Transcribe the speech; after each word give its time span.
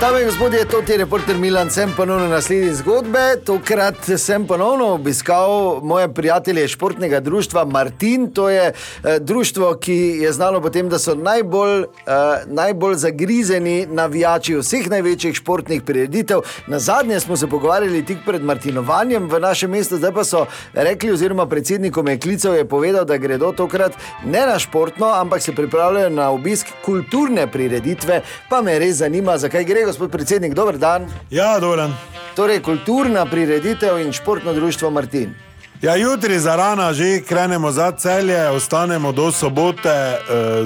Dame 0.00 0.20
in 0.20 0.26
gospodje, 0.26 0.64
to 0.64 0.80
je 0.88 0.96
reporter 0.98 1.36
Milan, 1.36 1.70
sem 1.70 1.92
ponovno 1.96 2.28
na 2.28 2.40
sledi 2.40 2.74
zgodbe. 2.74 3.36
Tokrat 3.44 3.96
sem 4.16 4.46
ponovno 4.46 4.86
obiskal 4.94 5.80
moje 5.82 6.14
prijatelje 6.14 6.68
športnega 6.68 7.20
društva 7.20 7.64
Martin. 7.64 8.30
To 8.32 8.48
je 8.48 8.72
eh, 8.72 9.18
društvo, 9.18 9.74
ki 9.74 9.96
je 9.96 10.32
znano 10.32 10.60
po 10.60 10.70
tem, 10.70 10.88
da 10.88 10.98
so 10.98 11.14
najbolj, 11.14 11.82
eh, 11.82 12.12
najbolj 12.46 12.94
zagrizeni 12.94 13.86
navijači 13.90 14.56
vseh 14.56 14.88
največjih 14.90 15.34
športnih 15.36 15.82
prireditev. 15.82 16.40
Na 16.66 16.78
zadnje 16.78 17.20
smo 17.20 17.36
se 17.36 17.46
pogovarjali 17.46 18.04
tik 18.04 18.24
pred 18.26 18.42
Martinovanjem 18.42 19.28
v 19.28 19.40
našem 19.40 19.70
mestu, 19.70 19.96
zdaj 19.96 20.12
pa 20.12 20.24
so 20.24 20.46
rekli, 20.72 21.12
oziroma 21.12 21.46
predsednikom 21.46 22.08
je 22.08 22.18
klical, 22.18 22.54
je 22.54 22.64
povedal, 22.64 23.04
da 23.04 23.16
gredo 23.16 23.52
tokrat 23.52 23.92
ne 24.24 24.46
na 24.46 24.58
športno, 24.58 25.12
ampak 25.12 25.42
se 25.42 25.52
pripravljajo 25.52 26.10
na 26.10 26.30
obisk 26.30 26.66
kulturne 26.84 27.46
prireditve. 27.52 28.22
Pa 28.48 28.62
me 28.62 28.78
res 28.78 28.96
zanima, 28.96 29.38
zakaj 29.38 29.64
gre 29.64 29.89
gospod 29.90 30.10
predsednik, 30.10 30.54
dober 30.54 30.78
dan. 30.78 31.08
Ja, 31.30 31.58
dober. 31.58 31.88
Torej, 32.36 32.60
kulturna 32.62 33.24
prireditev 33.26 33.98
in 33.98 34.12
športno 34.12 34.52
društvo 34.52 34.90
Martin. 34.90 35.34
Ja, 35.82 35.96
jutri 35.96 36.38
za 36.38 36.56
rana 36.56 36.92
že 36.92 37.22
krenemo 37.28 37.72
za 37.72 37.92
celje, 37.92 38.48
ostanemo 38.50 39.12
do 39.12 39.32
sobote 39.32 39.88
e, 39.90 40.16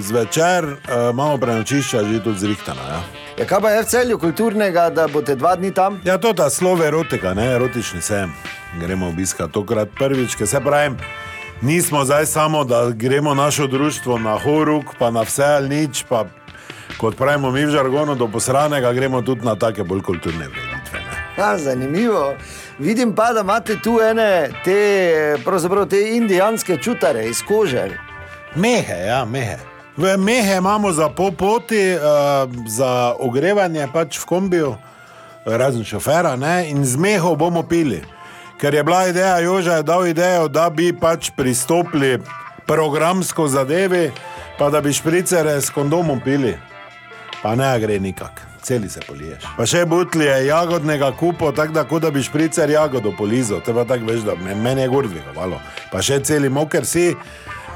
zvečer, 0.00 0.64
e, 0.64 0.76
imamo 1.10 1.38
prenočišča 1.38 2.04
že 2.04 2.22
tudi 2.22 2.38
zrihtana. 2.38 2.82
Ja. 2.88 3.00
Ja, 3.38 3.46
kaj 3.46 3.60
pa 3.60 3.70
je 3.70 3.82
v 3.82 3.86
celju 3.86 4.18
kulturnega, 4.18 4.90
da 4.90 5.08
boste 5.08 5.34
dva 5.34 5.56
dni 5.56 5.72
tam? 5.72 6.00
ja, 6.04 6.18
to 6.18 6.32
ta 6.32 6.50
slove 6.50 6.86
erotika, 6.86 7.34
ne 7.34 7.46
erotični 7.54 8.02
sem. 8.02 8.32
Gremo 8.80 9.08
obiskati 9.08 9.52
tokrat 9.52 9.88
prvič, 9.98 10.36
ker 10.36 10.46
se 10.46 10.60
pravim. 10.60 10.98
Nismo 11.62 12.04
zdaj 12.04 12.26
samo, 12.26 12.64
da 12.64 12.90
gremo 12.90 13.34
našo 13.34 13.66
društvo 13.66 14.18
na 14.18 14.38
horuk, 14.38 14.84
pa 14.98 15.10
na 15.10 15.22
vse 15.22 15.44
ali 15.44 15.68
nič, 15.68 16.04
pa 16.08 16.26
kot 16.98 17.16
pravimo 17.16 17.50
mi 17.50 17.66
v 17.66 17.70
žargonu, 17.70 18.14
do 18.14 18.28
posranega 18.28 18.92
gremo 18.92 19.22
tudi 19.22 19.46
na 19.46 19.54
take 19.54 19.84
bolj 19.84 20.02
kulturne 20.02 20.48
vrednitve. 20.48 21.00
Ja, 21.38 21.58
zanimivo. 21.58 22.34
Vidim 22.78 23.14
pa, 23.14 23.32
da 23.32 23.40
imate 23.40 23.76
tu 23.82 23.98
ene 24.02 24.50
te, 24.64 25.36
te 25.90 26.16
indijanske 26.16 26.76
čutare 26.76 27.26
iz 27.26 27.42
kože. 27.42 27.88
Mehe, 28.54 29.06
ja, 29.06 29.24
mehe. 29.24 29.58
V 29.96 30.16
mehe 30.16 30.56
imamo 30.56 30.92
za 30.92 31.08
popoti, 31.08 31.94
uh, 31.94 32.50
za 32.66 33.14
ogrevanje 33.18 33.86
pač 33.92 34.18
v 34.18 34.26
kombiju, 34.26 34.74
razen 35.44 35.84
šofera, 35.84 36.36
ne? 36.36 36.70
in 36.70 36.84
z 36.84 36.96
meho 36.96 37.36
bomo 37.36 37.62
pili. 37.62 38.02
Ker 38.60 38.74
je 38.74 38.82
bila 38.84 39.06
ideja, 39.08 39.38
Joža 39.38 39.76
je 39.76 39.82
dal 39.82 40.06
idejo, 40.06 40.48
da 40.48 40.70
bi 40.70 40.92
pač 40.92 41.30
pristopili 41.36 42.18
programsko 42.66 43.48
zadevi, 43.48 44.10
pa 44.58 44.70
da 44.70 44.80
bi 44.80 44.92
špricere 44.92 45.60
s 45.60 45.70
kondomom 45.70 46.20
pili. 46.24 46.56
Pa 47.44 47.52
ne 47.54 47.80
gre 47.80 47.98
nikak, 48.00 48.40
celi 48.62 48.88
se 48.88 49.00
poliješ. 49.04 49.42
Pa 49.56 49.66
še 49.68 49.82
butlje 49.84 50.46
jagodnega 50.46 51.10
kupo, 51.12 51.50
tako 51.52 51.76
da, 51.76 51.82
kot 51.84 52.06
da 52.06 52.10
bi 52.10 52.22
špricer 52.24 52.70
jagodo 52.72 53.12
polizo, 53.12 53.58
te 53.60 53.74
pa 53.76 53.84
tako 53.84 54.08
veš, 54.08 54.22
da 54.24 54.32
me, 54.40 54.54
meni 54.56 54.86
je 54.86 54.88
gordvigovalo. 54.88 55.58
Pa 55.92 56.00
še 56.00 56.22
celi 56.24 56.48
moker 56.48 56.88
si. 56.88 57.10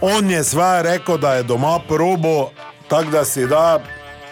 On 0.00 0.30
je 0.30 0.40
svoje 0.48 0.86
rekel, 0.88 1.20
da 1.20 1.34
je 1.36 1.44
doma 1.44 1.74
probo, 1.88 2.54
tako 2.88 3.12
da 3.18 3.24
si 3.28 3.44
da 3.46 3.82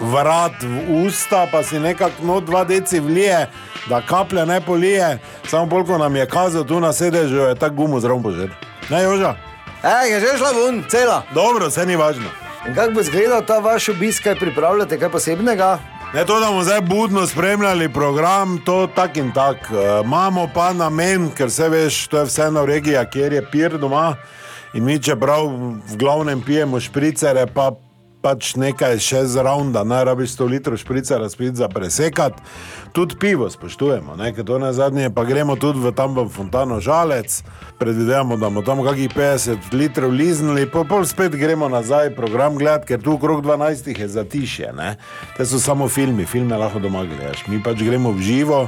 vrat 0.00 0.64
v 0.64 1.04
usta, 1.04 1.44
pa 1.52 1.60
si 1.60 1.76
nekako 1.76 2.24
no 2.24 2.40
dva 2.40 2.64
deci 2.64 2.96
vlije, 3.00 3.44
da 3.92 4.00
kaplja 4.00 4.48
ne 4.48 4.62
polije. 4.64 5.18
Samo 5.44 5.68
bolj, 5.68 5.90
ko 5.92 6.00
nam 6.00 6.16
je 6.16 6.26
kazal 6.26 6.64
tu 6.64 6.80
na 6.80 6.96
sedežu, 6.96 7.50
je 7.50 7.54
tako 7.60 7.84
gumo 7.84 8.00
zraven 8.00 8.24
požer. 8.24 8.56
Ne, 8.88 9.04
Joža? 9.04 9.36
Ej, 9.84 10.14
je 10.14 10.20
že 10.24 10.38
šla 10.40 10.56
ven, 10.56 10.84
cela. 10.88 11.22
Dobro, 11.36 11.68
se 11.70 11.84
ni 11.86 12.00
važno. 12.00 12.47
In 12.68 12.74
kako 12.74 12.92
bo 12.92 13.00
izgledal 13.00 13.44
ta 13.46 13.58
vaš 13.58 13.88
obisk, 13.88 14.22
kaj 14.22 14.34
pripravljate, 14.34 14.98
kaj 14.98 15.08
posebnega? 15.08 15.78
Ne 16.14 16.24
to, 16.26 16.40
da 16.40 16.46
bomo 16.46 16.64
zdaj 16.64 16.80
budno 16.80 17.26
spremljali 17.26 17.88
program, 17.92 18.58
to 18.64 18.88
tak 18.94 19.16
in 19.16 19.32
tak. 19.32 19.56
E, 19.56 20.02
imamo 20.04 20.48
pa 20.54 20.72
namen, 20.72 21.30
ker 21.30 21.50
se 21.50 21.68
veš, 21.68 22.06
to 22.06 22.18
je 22.18 22.24
vseeno 22.24 22.66
regija, 22.66 23.04
kjer 23.10 23.32
je 23.32 23.42
pir 23.50 23.78
doma. 23.78 24.16
In 24.74 24.84
mi, 24.84 24.98
čeprav 25.02 25.48
v 25.48 25.96
glavnem 25.96 26.42
pijemo 26.44 26.80
špricere, 26.80 27.46
pa 27.54 27.70
pač 28.22 28.54
nekaj 28.58 28.98
še 28.98 29.24
zraven, 29.26 29.72
da 29.72 29.84
naj 29.84 30.04
rabiš 30.04 30.34
100 30.36 30.48
litrov 30.50 30.76
špricera 30.80 31.28
spet 31.30 31.54
za 31.56 31.68
presekat. 31.68 32.34
Tudi 32.92 33.16
pivo 33.20 33.46
spoštujemo, 33.50 34.16
ne? 34.16 34.32
ker 34.34 34.44
to 34.44 34.58
na 34.58 34.72
zadnje 34.72 35.10
pa 35.14 35.24
gremo 35.24 35.56
tudi 35.56 35.78
v 35.78 35.92
tam 35.92 36.14
v 36.16 36.28
Fontano 36.28 36.80
žalec. 36.80 37.42
Predvidevamo, 37.78 38.36
da 38.36 38.50
bomo 38.50 38.62
tam 38.66 38.82
kakih 38.82 39.10
50 39.14 39.70
litrov 39.72 40.10
liznili, 40.10 40.66
pa 40.66 40.82
pol 40.84 41.06
spet 41.06 41.36
gremo 41.38 41.68
nazaj 41.68 42.10
program 42.16 42.58
gledati, 42.58 42.86
ker 42.90 43.02
tu 43.02 43.14
okrog 43.14 43.44
12 43.46 43.94
je 43.94 44.08
zatišje. 44.08 44.72
Ne? 44.74 44.96
Te 45.36 45.46
so 45.46 45.60
samo 45.62 45.88
filmi, 45.88 46.26
filme 46.26 46.56
lahko 46.58 46.82
doma 46.82 47.04
gledaš. 47.06 47.46
Mi 47.46 47.62
pač 47.62 47.82
gremo 47.82 48.10
v 48.12 48.22
živo. 48.22 48.66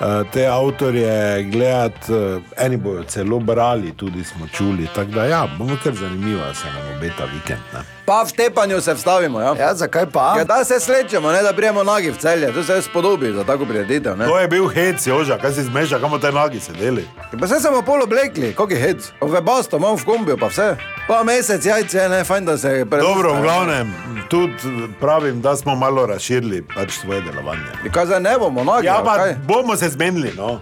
eh, 0.00 0.24
Te 0.32 0.46
avtorje 0.46 1.42
gledati, 1.52 2.12
eh, 2.12 2.40
eni 2.64 2.76
bojo 2.76 3.04
celo 3.04 3.38
brali, 3.38 3.92
tudi 3.96 4.24
smo 4.24 4.48
čuli. 4.48 4.88
Tako 4.94 5.10
da, 5.10 5.24
ja, 5.24 5.48
bomo 5.58 5.76
kar 5.84 5.94
zanimivo, 5.94 6.40
se 6.54 6.66
nam 6.66 6.96
obeta 6.96 7.24
vikend. 7.24 7.60
Ne? 7.74 7.80
Pa 8.04 8.24
v 8.24 8.32
tepanju 8.32 8.80
se 8.80 8.89
vstavimo. 8.94 9.40
Ja? 9.40 9.54
Ja, 9.58 9.74
zakaj 9.74 10.06
pa? 10.12 10.34
Ja, 10.38 10.44
da 10.44 10.64
se 10.64 10.80
slečemo, 10.80 11.32
ne, 11.32 11.42
da 11.42 11.52
prijemo 11.52 11.82
nogi 11.84 12.10
v 12.10 12.16
celje, 12.16 12.52
to 12.52 12.62
se 12.62 12.82
spodobi 12.82 13.32
za 13.32 13.44
tako 13.44 13.64
prireditev. 13.64 14.16
ne. 14.18 14.26
To 14.26 14.38
je 14.38 14.48
bil 14.48 14.68
hec, 14.68 15.06
Joža, 15.06 15.38
kaj 15.38 15.52
si 15.52 15.62
zmeša, 15.62 15.98
kam 15.98 16.20
te 16.20 16.32
nogi 16.32 16.60
sedeli. 16.60 17.08
Pa 17.40 17.46
vse 17.46 17.60
smo 17.60 17.82
pol 17.82 18.02
oblekli, 18.02 18.54
koliko 18.54 18.74
je 18.74 18.80
hec. 18.80 19.12
V 19.20 19.40
basto, 19.40 19.76
imam 19.76 19.96
v 19.96 20.04
kombiju, 20.04 20.36
pa 20.38 20.46
vse. 20.46 20.76
Pa 21.08 21.22
mesec 21.24 21.66
jajce, 21.66 22.08
ne, 22.08 22.24
fajn, 22.24 22.44
da 22.44 22.58
se 22.58 22.86
pre... 22.90 23.00
Dobro, 23.00 23.34
v 23.34 23.42
glavnem, 23.42 23.94
tudi 24.28 24.54
pravim, 25.00 25.40
da 25.40 25.56
smo 25.56 25.74
malo 25.74 26.06
razširili 26.06 26.62
pač 26.74 26.92
svoje 26.92 27.20
delovanje. 27.20 27.90
Kaj 27.92 28.06
zdaj 28.06 28.20
ne 28.20 28.38
bomo, 28.38 28.64
nogi? 28.64 28.86
Ja, 28.86 29.02
pa 29.04 29.18
bomo 29.46 29.76
se 29.76 29.88
zmenili, 29.88 30.32
no. 30.36 30.60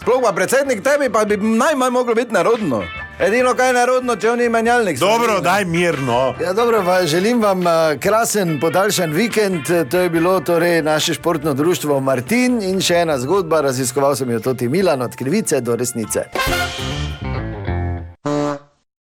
Sploh 0.00 0.22
pa 0.24 0.32
predsednik 0.32 0.80
tebi, 0.80 1.10
pa 1.12 1.24
bi 1.24 1.36
najmanj 1.36 1.92
moglo 1.92 2.14
biti 2.14 2.32
narodno. 2.32 2.82
Edino 3.20 3.54
kaj 3.54 3.68
je 3.68 3.72
narodno, 3.76 4.14
če 4.16 4.30
on 4.30 4.38
ni 4.40 4.46
menjalnik. 4.48 4.98
Dobro, 4.98 5.40
daj 5.44 5.64
mirno. 5.68 6.34
Ja, 6.40 6.54
dobro, 6.56 6.80
pa 6.86 7.02
želim 7.06 7.42
vam 7.42 7.66
eh, 7.66 7.98
krasen 8.00 8.56
podaljšan 8.60 9.12
vikend. 9.12 9.68
To 9.90 10.00
je 10.00 10.08
bilo 10.10 10.40
torej 10.40 10.82
naše 10.82 11.14
športno 11.14 11.54
društvo 11.54 12.00
Martin 12.00 12.62
in 12.62 12.80
še 12.80 13.02
ena 13.04 13.18
zgodba, 13.20 13.60
raziskoval 13.60 14.16
sem 14.16 14.30
jo 14.30 14.40
tudi 14.40 14.68
Milan, 14.68 15.02
od 15.02 15.16
krivice 15.16 15.60
do 15.60 15.76
resnice. 15.76 16.30